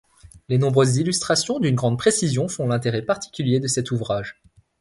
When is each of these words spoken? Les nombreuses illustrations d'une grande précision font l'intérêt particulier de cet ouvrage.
Les 0.49 0.57
nombreuses 0.57 0.97
illustrations 0.97 1.59
d'une 1.59 1.75
grande 1.75 1.99
précision 1.99 2.47
font 2.47 2.65
l'intérêt 2.65 3.03
particulier 3.03 3.59
de 3.59 3.67
cet 3.67 3.91
ouvrage. 3.91 4.41